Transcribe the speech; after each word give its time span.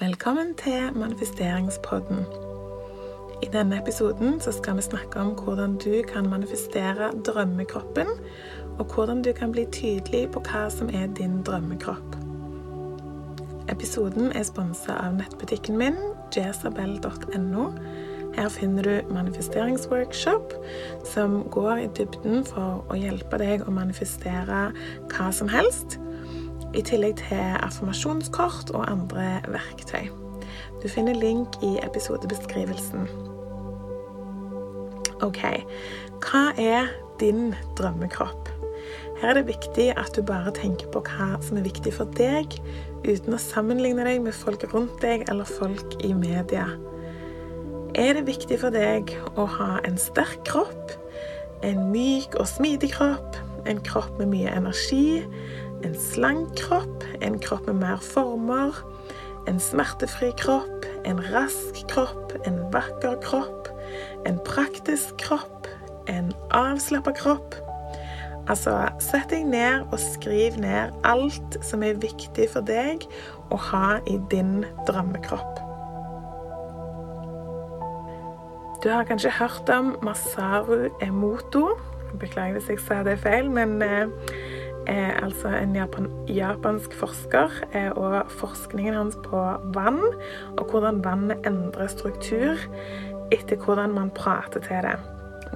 Velkommen 0.00 0.54
til 0.54 0.96
manifesteringspodden. 0.96 2.18
I 3.42 3.48
denne 3.52 3.82
episoden 3.82 4.38
skal 4.40 4.76
vi 4.76 4.82
snakke 4.82 5.20
om 5.20 5.26
hvordan 5.26 5.76
du 5.76 6.02
kan 6.08 6.28
manifestere 6.30 7.10
drømmekroppen, 7.26 8.06
og 8.78 8.84
hvordan 8.94 9.22
du 9.22 9.32
kan 9.32 9.52
bli 9.52 9.66
tydelig 9.72 10.30
på 10.32 10.40
hva 10.40 10.70
som 10.72 10.88
er 10.88 11.12
din 11.18 11.42
drømmekropp. 11.42 12.16
Episoden 13.68 14.32
er 14.32 14.48
sponsa 14.48 14.96
av 15.04 15.20
nettbutikken 15.20 15.76
min, 15.76 16.00
jesabel.no. 16.36 17.68
Her 18.38 18.48
finner 18.48 18.82
du 18.82 19.14
manifesteringsworkshop 19.14 20.56
som 21.12 21.42
går 21.50 21.76
i 21.76 21.88
dybden 21.98 22.44
for 22.48 22.86
å 22.88 22.96
hjelpe 22.96 23.36
deg 23.44 23.68
å 23.68 23.76
manifestere 23.82 24.70
hva 25.12 25.28
som 25.28 25.52
helst 25.52 26.00
i 26.74 26.82
tillegg 26.86 27.18
til 27.22 27.56
affirmasjonskort 27.60 28.70
og 28.74 28.86
andre 28.90 29.40
verktøy. 29.50 30.10
Du 30.82 30.88
finner 30.88 31.16
link 31.18 31.58
i 31.66 31.76
episodebeskrivelsen. 31.82 33.08
OK, 35.20 35.42
hva 36.24 36.44
er 36.56 36.88
din 37.20 37.52
drømmekropp? 37.76 38.48
Her 39.20 39.34
er 39.34 39.34
det 39.36 39.50
viktig 39.50 39.90
at 40.00 40.14
du 40.16 40.22
bare 40.24 40.52
tenker 40.56 40.88
på 40.94 41.02
hva 41.04 41.34
som 41.44 41.58
er 41.60 41.66
viktig 41.66 41.92
for 41.92 42.08
deg, 42.16 42.54
uten 43.04 43.36
å 43.36 43.42
sammenligne 43.42 44.06
deg 44.06 44.22
med 44.24 44.36
folk 44.36 44.64
rundt 44.72 44.96
deg 45.04 45.26
eller 45.28 45.48
folk 45.48 45.98
i 46.00 46.14
media. 46.16 46.70
Er 47.98 48.14
det 48.16 48.24
viktig 48.30 48.56
for 48.62 48.72
deg 48.72 49.12
å 49.36 49.44
ha 49.58 49.74
en 49.84 50.00
sterk 50.00 50.40
kropp, 50.48 50.94
en 51.66 51.90
myk 51.92 52.38
og 52.40 52.48
smidig 52.48 52.94
kropp, 52.94 53.36
en 53.68 53.82
kropp 53.84 54.16
med 54.16 54.30
mye 54.32 54.54
energi, 54.56 55.20
en 55.86 55.94
slank 55.94 56.54
kropp, 56.58 57.04
en 57.20 57.38
kropp 57.38 57.66
med 57.66 57.80
mer 57.80 58.02
former, 58.04 58.76
en 59.48 59.60
smertefri 59.60 60.32
kropp, 60.36 60.86
en 61.04 61.20
rask 61.32 61.80
kropp, 61.88 62.34
en 62.46 62.60
vakker 62.72 63.16
kropp, 63.24 63.68
en 64.28 64.38
praktisk 64.44 65.16
kropp, 65.22 65.68
en 66.08 66.32
avslappa 66.50 67.12
kropp. 67.16 67.56
Altså, 68.50 68.74
sett 69.02 69.30
deg 69.30 69.46
ned 69.46 69.86
og 69.92 70.00
skriv 70.02 70.56
ned 70.60 70.94
alt 71.06 71.58
som 71.64 71.84
er 71.86 72.00
viktig 72.02 72.48
for 72.50 72.66
deg 72.66 73.04
å 73.52 73.58
ha 73.70 73.98
i 74.10 74.16
din 74.32 74.64
drømmekropp. 74.88 75.60
Du 78.80 78.88
har 78.88 79.04
kanskje 79.04 79.30
hørt 79.36 79.68
om 79.68 79.92
Masaru 80.02 80.88
Emoto. 81.04 81.66
Beklager 82.18 82.56
hvis 82.56 82.70
jeg 82.72 82.80
sa 82.80 83.02
det 83.06 83.18
feil, 83.20 83.50
men 83.52 83.76
eh, 83.84 84.08
er 84.86 85.18
altså 85.24 85.52
en 85.54 85.74
japan 85.76 86.08
japansk 86.28 86.94
forsker, 86.96 87.52
eh, 87.74 87.90
og 87.90 88.30
forskningen 88.40 88.94
hans 88.94 89.18
på 89.26 89.42
vann, 89.74 90.00
og 90.56 90.70
hvordan 90.70 91.04
vannet 91.04 91.46
endrer 91.46 91.90
struktur 91.90 92.60
etter 93.30 93.56
hvordan 93.56 93.94
man 93.94 94.10
prater 94.10 94.62
til 94.64 94.86
det. 94.86 94.96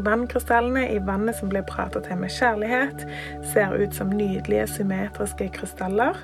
Vannkrystallene 0.04 0.88
i 0.90 0.98
vannet 1.06 1.36
som 1.38 1.50
blir 1.52 1.62
pratet 1.68 2.08
til 2.08 2.18
med 2.18 2.32
kjærlighet, 2.34 3.04
ser 3.52 3.74
ut 3.78 3.94
som 3.94 4.10
nydelige, 4.10 4.66
symmetriske 4.66 5.48
krystaller, 5.54 6.18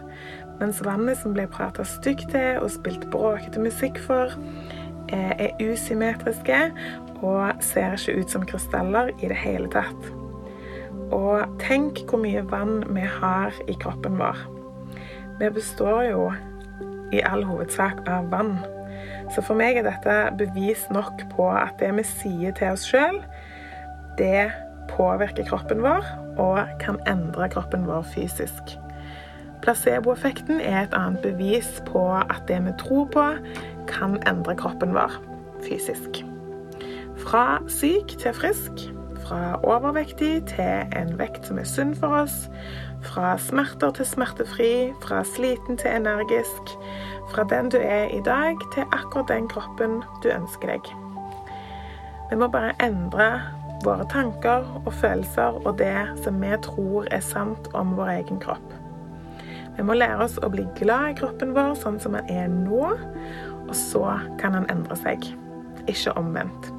mens 0.60 0.82
vannet 0.84 1.18
som 1.18 1.34
blir 1.34 1.50
pratet 1.50 1.88
stygt 1.88 2.32
til 2.34 2.58
og 2.60 2.70
spilt 2.74 3.06
bråkete 3.10 3.62
musikk 3.62 3.98
for, 4.06 4.34
eh, 5.08 5.34
er 5.46 5.72
usymmetriske 5.72 6.62
og 7.22 7.52
ser 7.60 7.92
ikke 7.92 8.20
ut 8.20 8.30
som 8.30 8.46
krystaller 8.46 9.12
i 9.22 9.28
det 9.28 9.36
hele 9.36 9.68
tatt. 9.68 10.19
Og 11.14 11.58
tenk 11.62 12.05
hvor 12.08 12.22
mye 12.22 12.42
vann 12.50 12.84
vi 12.94 13.03
har 13.03 13.55
i 13.69 13.75
kroppen 13.83 14.19
vår. 14.20 14.39
Vi 15.41 15.48
består 15.55 16.03
jo 16.11 16.28
i 17.12 17.22
all 17.27 17.44
hovedsak 17.44 18.05
av 18.08 18.30
vann. 18.30 18.58
Så 19.34 19.42
for 19.47 19.58
meg 19.58 19.78
er 19.78 19.86
dette 19.86 20.16
bevis 20.38 20.84
nok 20.94 21.25
på 21.34 21.47
at 21.50 21.78
det 21.81 21.91
vi 21.98 22.05
sier 22.06 22.55
til 22.58 22.75
oss 22.75 22.86
sjøl, 22.86 23.20
det 24.19 24.50
påvirker 24.91 25.47
kroppen 25.48 25.82
vår 25.84 26.06
og 26.41 26.60
kan 26.82 26.99
endre 27.10 27.49
kroppen 27.53 27.87
vår 27.88 28.04
fysisk. 28.15 28.75
Placeboeffekten 29.65 30.60
er 30.60 30.82
et 30.82 30.97
annet 30.97 31.22
bevis 31.22 31.69
på 31.88 32.04
at 32.20 32.43
det 32.49 32.62
vi 32.65 32.72
tror 32.81 33.09
på, 33.12 33.26
kan 33.91 34.16
endre 34.28 34.56
kroppen 34.56 34.94
vår 34.97 35.19
fysisk. 35.66 36.22
Fra 37.20 37.60
syk 37.69 38.16
til 38.22 38.34
frisk 38.37 38.87
fra 39.30 39.60
overvektig 39.62 40.42
til 40.50 40.96
en 40.98 41.12
vekt 41.18 41.46
som 41.46 41.58
er 41.62 41.68
sunn 41.68 41.92
for 41.94 42.24
oss. 42.24 42.48
Fra 43.06 43.36
smerter 43.38 43.92
til 43.94 44.08
smertefri, 44.08 44.91
fra 45.04 45.22
sliten 45.24 45.78
til 45.78 45.92
energisk. 46.00 46.72
Fra 47.30 47.44
den 47.46 47.70
du 47.70 47.78
er 47.78 48.10
i 48.10 48.19
dag, 48.26 48.58
til 48.74 48.82
akkurat 48.90 49.30
den 49.30 49.46
kroppen 49.48 50.00
du 50.24 50.32
ønsker 50.34 50.72
deg. 50.72 50.90
Vi 52.30 52.38
må 52.42 52.48
bare 52.50 52.74
endre 52.82 53.28
våre 53.84 54.08
tanker 54.10 54.66
og 54.82 54.90
følelser 54.98 55.62
og 55.62 55.78
det 55.78 55.94
som 56.24 56.42
vi 56.42 56.50
tror 56.66 57.06
er 57.14 57.22
sant 57.22 57.70
om 57.74 57.94
vår 57.98 58.12
egen 58.16 58.42
kropp. 58.42 58.74
Vi 59.78 59.86
må 59.86 59.94
lære 59.94 60.26
oss 60.26 60.36
å 60.42 60.50
bli 60.50 60.66
glad 60.82 61.14
i 61.14 61.16
kroppen 61.22 61.54
vår 61.54 61.78
sånn 61.78 62.02
som 62.02 62.19
den 62.19 62.26
er 62.34 62.50
nå, 62.50 62.82
og 63.62 63.72
så 63.78 64.19
kan 64.42 64.58
den 64.58 64.69
endre 64.74 64.98
seg. 64.98 65.30
Ikke 65.86 66.19
omvendt. 66.19 66.74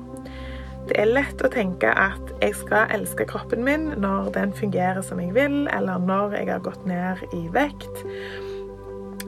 Det 0.92 0.98
er 1.00 1.08
lett 1.08 1.40
å 1.40 1.48
tenke 1.48 1.88
at 1.96 2.32
jeg 2.42 2.52
skal 2.60 2.90
elske 2.92 3.24
kroppen 3.24 3.62
min 3.64 3.86
når 4.04 4.26
den 4.36 4.50
fungerer 4.52 5.00
som 5.08 5.22
jeg 5.24 5.32
vil, 5.32 5.62
eller 5.72 6.02
når 6.04 6.34
jeg 6.36 6.50
har 6.50 6.64
gått 6.66 6.82
ned 6.84 7.22
i 7.32 7.46
vekt. 7.54 8.02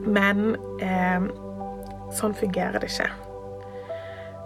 Men 0.04 0.58
eh, 0.84 1.24
sånn 2.12 2.34
fungerer 2.36 2.76
det 2.82 2.90
ikke. 2.92 3.06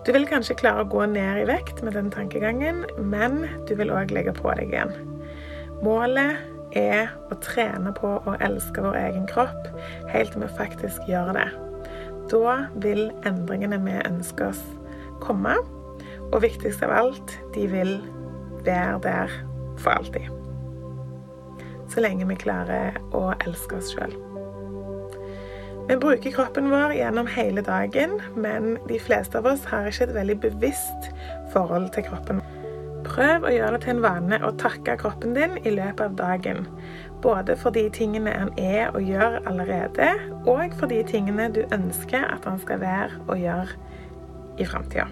Du 0.07 0.13
vil 0.15 0.29
kanskje 0.31 0.55
klare 0.61 0.85
å 0.85 0.91
gå 0.93 1.09
ned 1.11 1.41
i 1.41 1.49
vekt 1.49 1.83
med 1.83 1.99
den 1.99 2.13
tankegangen, 2.15 2.85
men 3.03 3.41
du 3.67 3.75
vil 3.81 3.91
òg 3.91 4.15
legge 4.15 4.37
på 4.37 4.55
deg 4.61 4.71
igjen. 4.71 4.95
Målet 5.83 6.39
er 6.79 7.11
å 7.35 7.41
trene 7.43 7.91
på 7.99 8.13
å 8.31 8.37
elske 8.47 8.85
vår 8.85 9.01
egen 9.01 9.27
kropp 9.27 9.67
helt 10.13 10.37
til 10.37 10.47
vi 10.47 10.53
faktisk 10.61 11.11
gjør 11.11 11.33
det. 11.35 11.49
Da 12.31 12.55
vil 12.79 13.09
endringene 13.27 13.83
vi 13.83 13.99
ønsker 14.05 14.53
oss, 14.53 14.63
komme. 15.19 15.57
Og 16.33 16.43
viktigst 16.45 16.83
av 16.85 16.93
alt, 16.93 17.37
de 17.55 17.67
vil 17.71 17.95
være 18.67 18.99
der 19.05 19.33
for 19.81 19.97
alltid. 19.97 20.29
Så 21.89 22.05
lenge 22.05 22.29
vi 22.29 22.37
klarer 22.37 22.99
å 23.17 23.31
elske 23.47 23.79
oss 23.79 23.95
sjøl. 23.95 24.13
Vi 25.89 25.97
bruker 25.97 26.35
kroppen 26.35 26.69
vår 26.69 26.93
gjennom 26.99 27.31
hele 27.33 27.63
dagen, 27.65 28.19
men 28.37 28.75
de 28.91 28.99
fleste 29.01 29.41
av 29.41 29.47
oss 29.49 29.65
har 29.71 29.89
ikke 29.89 30.11
et 30.11 30.17
veldig 30.19 30.37
bevisst 30.43 31.09
forhold 31.55 31.89
til 31.95 32.05
kroppen. 32.11 32.43
Prøv 33.07 33.47
å 33.49 33.53
gjøre 33.55 33.79
det 33.79 33.87
til 33.87 33.95
en 33.95 34.03
vane 34.05 34.39
å 34.45 34.51
takke 34.61 34.99
kroppen 35.01 35.33
din 35.33 35.57
i 35.65 35.73
løpet 35.73 36.03
av 36.05 36.19
dagen. 36.19 36.67
Både 37.25 37.57
for 37.57 37.73
de 37.73 37.87
tingene 37.95 38.35
han 38.37 38.53
er 38.61 38.93
og 38.93 39.01
gjør 39.07 39.39
allerede, 39.49 40.11
og 40.45 40.77
for 40.77 40.93
de 40.93 41.01
tingene 41.09 41.49
du 41.57 41.63
ønsker 41.73 42.29
at 42.35 42.45
han 42.45 42.61
skal 42.61 42.85
være 42.85 43.25
og 43.25 43.41
gjøre 43.41 43.81
i 44.61 44.69
framtida. 44.69 45.09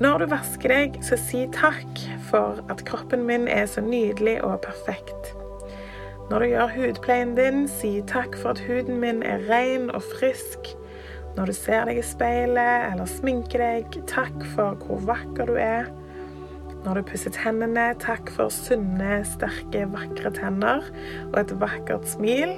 Når 0.00 0.22
du 0.22 0.30
vasker 0.30 0.72
deg, 0.72 0.94
så 1.04 1.18
si 1.20 1.42
takk 1.52 1.98
for 2.30 2.62
at 2.72 2.80
kroppen 2.88 3.26
min 3.28 3.44
er 3.52 3.66
så 3.68 3.82
nydelig 3.84 4.38
og 4.40 4.62
perfekt. 4.64 5.34
Når 6.30 6.40
du 6.40 6.46
gjør 6.54 6.70
hudpleien 6.72 7.34
din, 7.36 7.66
si 7.68 7.98
takk 8.08 8.38
for 8.40 8.54
at 8.54 8.62
huden 8.64 8.96
min 9.02 9.20
er 9.20 9.44
ren 9.50 9.90
og 9.92 10.00
frisk. 10.14 10.70
Når 11.36 11.50
du 11.50 11.54
ser 11.58 11.84
deg 11.84 12.00
i 12.00 12.04
speilet 12.06 12.86
eller 12.88 13.10
sminker 13.12 13.60
deg, 13.60 13.98
takk 14.08 14.38
for 14.54 14.78
hvor 14.86 15.04
vakker 15.10 15.52
du 15.52 15.58
er. 15.60 15.90
Når 16.86 17.02
du 17.02 17.08
pusser 17.10 17.36
tennene, 17.36 17.90
takk 18.00 18.32
for 18.32 18.48
sunne, 18.48 19.18
sterke, 19.28 19.84
vakre 19.92 20.32
tenner 20.32 20.86
og 21.28 21.36
et 21.42 21.52
vakkert 21.60 22.08
smil. 22.08 22.56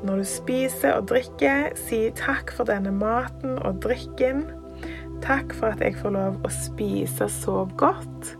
Når 0.00 0.22
du 0.22 0.30
spiser 0.32 0.96
og 0.96 1.10
drikker, 1.12 1.76
si 1.76 2.06
takk 2.16 2.56
for 2.56 2.72
denne 2.72 2.94
maten 2.96 3.60
og 3.60 3.82
drikken. 3.84 4.46
Takk 5.22 5.54
for 5.54 5.66
at 5.66 5.80
jeg 5.82 5.96
får 5.98 6.14
lov 6.14 6.36
å 6.46 6.50
spise 6.52 7.28
så 7.32 7.62
godt, 7.78 8.34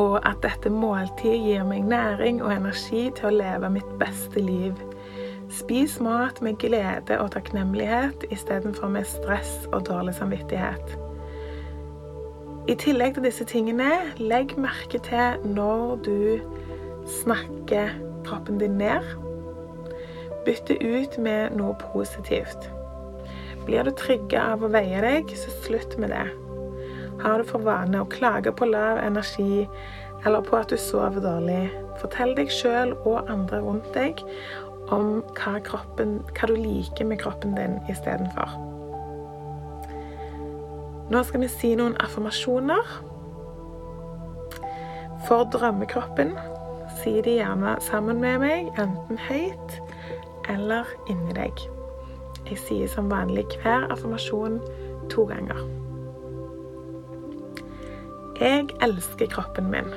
og 0.00 0.18
at 0.24 0.40
dette 0.44 0.70
måltidet 0.72 1.40
gir 1.42 1.64
meg 1.68 1.84
næring 1.88 2.40
og 2.44 2.52
energi 2.54 3.08
til 3.16 3.28
å 3.28 3.36
leve 3.36 3.70
mitt 3.72 3.94
beste 4.00 4.40
liv. 4.40 4.76
Spis 5.52 5.98
mat 6.00 6.40
med 6.42 6.56
glede 6.62 7.18
og 7.20 7.32
takknemlighet 7.34 8.24
istedenfor 8.32 8.88
med 8.88 9.04
stress 9.08 9.66
og 9.72 9.84
dårlig 9.88 10.14
samvittighet. 10.16 10.94
I 12.68 12.76
tillegg 12.78 13.16
til 13.16 13.26
disse 13.26 13.44
tingene, 13.44 13.90
legg 14.22 14.54
merke 14.56 15.00
til 15.02 15.42
når 15.44 15.96
du 16.06 16.18
snakker 17.20 17.90
kroppen 18.24 18.60
din 18.62 18.78
ned. 18.78 19.02
Bytte 20.46 20.78
ut 20.78 21.18
med 21.18 21.58
noe 21.58 21.74
positivt. 21.80 22.70
Blir 23.66 23.86
du 23.86 23.92
trygge 23.94 24.40
av 24.42 24.64
å 24.64 24.70
veie 24.72 25.02
deg, 25.04 25.30
så 25.38 25.52
slutt 25.62 25.98
med 26.02 26.10
det. 26.14 26.24
Har 27.22 27.38
du 27.38 27.46
for 27.46 27.62
vane 27.62 28.00
å 28.02 28.08
klage 28.10 28.50
på 28.56 28.66
lav 28.66 28.98
energi 29.02 29.68
eller 30.26 30.42
på 30.46 30.56
at 30.58 30.70
du 30.70 30.78
sover 30.78 31.22
dårlig, 31.22 31.70
fortell 32.00 32.34
deg 32.38 32.50
sjøl 32.50 32.94
og 33.02 33.30
andre 33.30 33.60
rundt 33.62 33.88
deg 33.94 34.22
om 34.92 35.22
hva, 35.36 35.56
kroppen, 35.64 36.20
hva 36.34 36.50
du 36.50 36.56
liker 36.58 37.06
med 37.08 37.22
kroppen 37.22 37.56
din 37.58 37.78
istedenfor. 37.90 38.58
Nå 41.12 41.22
skal 41.28 41.44
vi 41.44 41.50
si 41.52 41.74
noen 41.76 41.96
affirmasjoner. 42.02 42.94
For 45.26 45.46
drømmekroppen 45.54 46.34
si 47.02 47.18
de 47.24 47.38
gjerne 47.38 47.76
sammen 47.84 48.20
med 48.22 48.42
meg, 48.42 48.72
enten 48.80 49.20
høyt 49.28 49.78
eller 50.50 50.88
inni 51.10 51.36
deg. 51.36 51.66
Jeg 52.50 52.58
sier 52.58 52.88
som 52.90 53.10
vanlig 53.10 53.46
hver 53.62 53.86
affirmasjon 53.92 54.58
to 55.12 55.24
ganger. 55.30 55.60
Jeg 58.40 58.66
elsker 58.82 59.30
kroppen 59.30 59.70
min. 59.70 59.92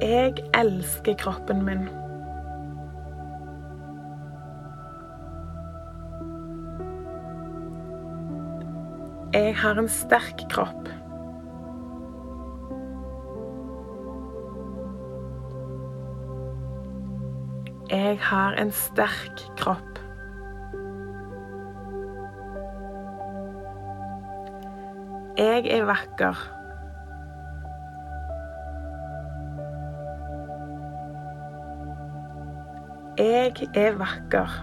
Jeg 0.00 0.34
elsker 0.54 1.14
kroppen 1.18 1.64
min. 1.66 1.88
Jeg 9.34 9.56
har 9.56 9.78
en 9.78 9.88
sterk 9.88 10.46
kropp. 10.50 10.88
Jeg 18.20 18.28
har 18.28 18.52
en 18.52 18.70
sterk 18.70 19.40
kropp. 19.56 19.98
Jeg 25.38 25.64
er 25.72 25.86
vakker. 25.88 26.42
Jeg 33.16 33.70
er 33.74 33.96
vakker. 33.96 34.60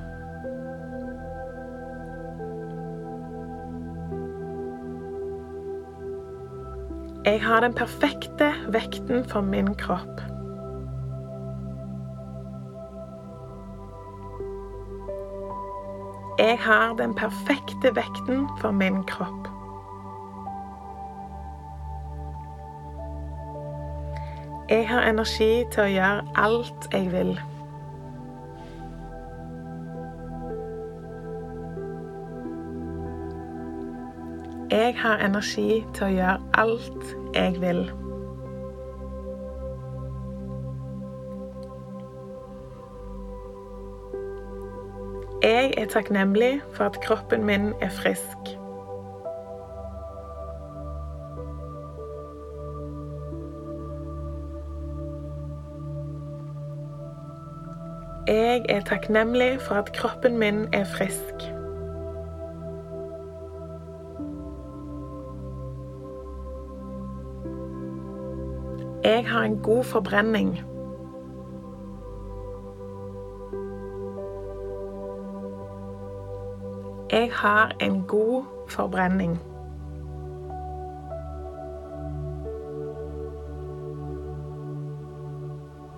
Jeg 7.26 7.42
har 7.44 7.66
den 7.66 7.74
perfekte 7.74 8.54
vekten 8.70 9.26
for 9.26 9.42
min 9.42 9.74
kropp. 9.76 10.37
Jeg 16.48 16.60
har 16.60 16.94
den 16.94 17.16
perfekte 17.16 17.96
vekten 17.96 18.50
for 18.60 18.72
min 18.72 19.04
kropp. 19.04 19.48
Jeg 24.70 24.90
har 24.90 25.02
energi 25.10 25.66
til 25.72 25.84
å 25.84 25.90
gjøre 25.92 26.24
alt 26.40 26.88
jeg 26.94 27.12
vil. 27.12 27.34
Jeg 34.72 34.96
har 35.04 35.28
energi 35.28 35.84
til 35.94 36.08
å 36.08 36.14
gjøre 36.16 36.40
alt 36.64 37.16
jeg 37.36 37.60
vil. 37.60 38.07
Jeg 45.88 45.94
takknemlig 45.94 46.62
for 46.74 46.84
at 46.84 47.02
kroppen 47.02 47.46
min 47.46 47.74
er 47.82 47.90
frisk. 47.90 48.38
Jeg 58.28 58.66
er 58.70 58.82
takknemlig 58.82 59.62
for 59.62 59.76
at 59.76 59.94
kroppen 59.94 60.38
min 60.38 60.68
er 60.74 60.84
frisk. 60.84 61.34
Jeg 69.04 69.28
har 69.28 69.42
en 69.44 69.58
god 69.58 69.84
forbrenning. 69.84 70.77
Jeg 77.12 77.30
har 77.34 77.72
en 77.80 78.04
god 78.04 78.44
forbrenning. 78.70 79.40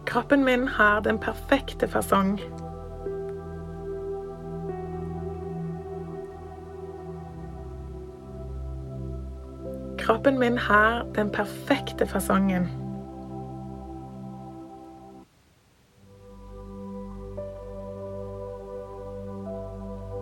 Kroppen 0.05 0.45
min 0.45 0.67
har 0.67 0.99
den 0.99 1.19
perfekte 1.19 1.87
fasong. 1.87 2.39
Kroppen 9.97 10.39
min 10.39 10.57
har 10.57 11.05
den 11.15 11.29
perfekte 11.31 12.07
fasongen. 12.07 12.88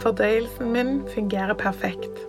Fordøyelsen 0.08 0.72
min 0.72 1.08
fungerer 1.08 1.54
perfekt. 1.54 2.20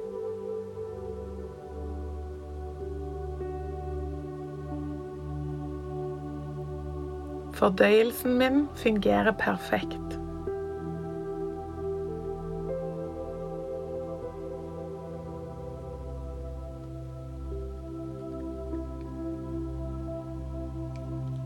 Fordøyelsen 7.55 8.39
min 8.39 8.69
fungerer 8.77 9.33
perfekt. 9.33 10.19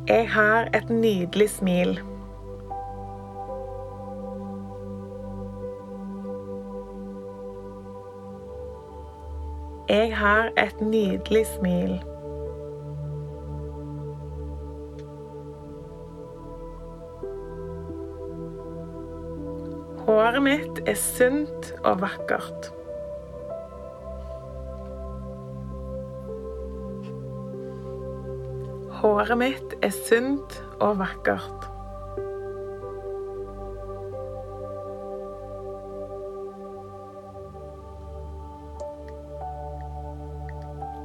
Jeg 0.08 0.30
har 0.30 0.68
et 0.74 0.90
nydelig 0.90 1.50
smil. 1.50 2.11
Jeg 9.88 10.16
har 10.16 10.50
et 10.56 10.80
nydelig 10.80 11.46
smil. 11.46 11.96
Håret 20.06 20.42
mitt 20.42 20.80
er 20.86 20.94
sunt 20.94 21.72
og 21.82 22.00
vakkert. 22.00 22.70
Håret 29.02 29.38
mitt 29.38 29.76
er 29.82 29.90
sunt 29.90 30.62
og 30.80 30.98
vakkert. 31.02 31.71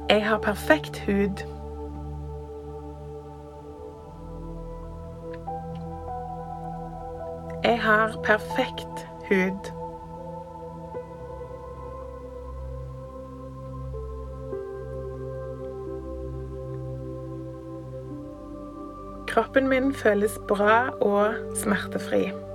Jeg 0.08 0.26
har 0.28 0.38
perfekt 0.38 0.98
hud. 1.06 1.36
Jeg 7.64 7.80
har 7.82 8.20
perfekt 8.24 9.08
hud. 9.28 9.72
Kroppen 19.28 19.68
min 19.68 19.94
føles 19.94 20.38
bra 20.48 20.88
og 20.88 21.34
smertefri. 21.54 22.47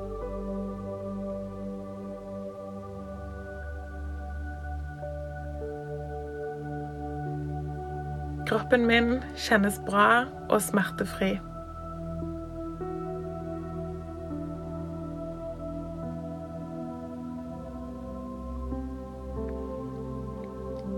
Kroppen 8.53 8.85
min 8.85 9.23
kjennes 9.33 9.79
bra 9.81 10.25
og 10.53 10.59
smertefri. 10.61 11.31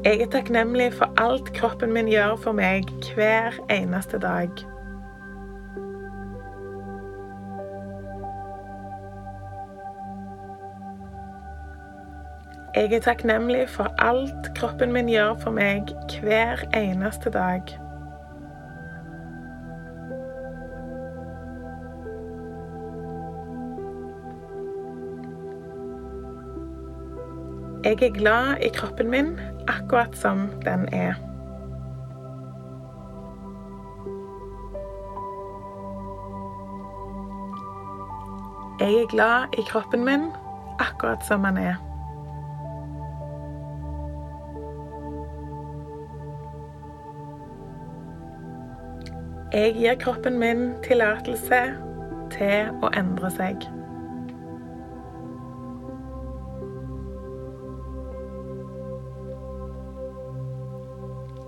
Jeg 0.03 0.19
er 0.19 0.27
takknemlig 0.35 0.89
for 1.00 1.07
alt 1.15 1.53
kroppen 1.55 1.95
min 1.95 2.12
gjør 2.12 2.35
for 2.43 2.59
meg 2.59 2.91
hver 3.15 3.55
eneste 3.71 4.19
dag. 4.19 4.51
Jeg 12.75 12.94
er 12.94 13.00
takknemlig 13.00 13.70
for 13.70 13.88
alt 14.03 14.50
kroppen 14.55 14.91
min 14.91 15.08
gjør 15.08 15.38
for 15.39 15.55
meg 15.55 15.88
hver 16.20 16.60
eneste 16.75 17.32
dag. 17.32 17.62
Jeg 27.86 28.01
er 28.01 28.13
glad 28.20 28.60
i 28.60 28.70
kroppen 28.75 29.10
min 29.10 29.39
akkurat 29.67 30.17
som 30.17 30.50
den 30.65 30.86
er. 30.91 31.15
Jeg 38.79 38.94
er 38.94 39.08
glad 39.15 39.60
i 39.60 39.63
kroppen 39.72 40.05
min 40.05 40.32
akkurat 40.79 41.24
som 41.24 41.44
den 41.44 41.58
er. 41.58 41.85
Jeg 49.55 49.74
gir 49.74 49.95
kroppen 49.95 50.35
min 50.39 50.74
tillatelse 50.83 51.57
til 52.33 52.71
å 52.83 52.89
endre 53.00 53.29
seg. 53.31 53.62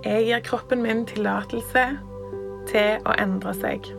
Jeg 0.06 0.22
gir 0.24 0.40
kroppen 0.46 0.80
min 0.86 1.02
tillatelse 1.10 1.82
til 2.70 3.04
å 3.04 3.16
endre 3.20 3.52
seg. 3.58 3.90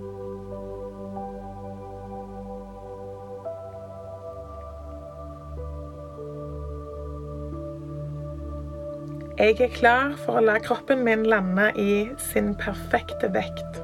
Jeg 9.38 9.62
er 9.68 9.78
klar 9.78 10.18
for 10.26 10.42
å 10.42 10.44
la 10.48 10.58
kroppen 10.66 11.06
min 11.06 11.28
lande 11.30 11.70
i 11.78 12.10
sin 12.32 12.56
perfekte 12.58 13.30
vekt. 13.38 13.84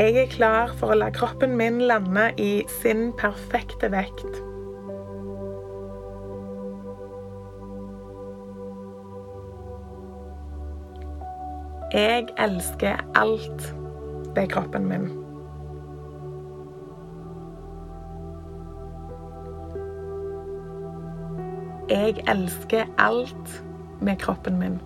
Jeg 0.00 0.14
er 0.16 0.30
klar 0.32 0.70
for 0.80 0.94
å 0.94 0.96
la 0.96 1.10
kroppen 1.12 1.58
min 1.60 1.82
lande 1.84 2.22
i 2.40 2.62
sin 2.72 3.10
perfekte 3.20 3.90
vekt. 3.92 4.38
Jeg 11.92 12.30
elsker 12.40 13.04
alt 13.20 13.66
ved 14.38 14.48
kroppen 14.54 14.88
min. 14.88 15.04
Jeg 21.92 22.24
elsker 22.24 22.88
alt 22.96 23.58
med 24.00 24.16
kroppen 24.24 24.64
min. 24.64 24.80